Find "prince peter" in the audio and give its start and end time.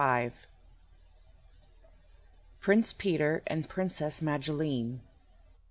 2.59-3.43